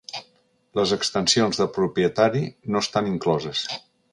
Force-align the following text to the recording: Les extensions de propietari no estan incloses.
Les 0.79 0.93
extensions 0.95 1.61
de 1.63 1.67
propietari 1.75 2.43
no 2.77 2.85
estan 2.87 3.13
incloses. 3.15 3.65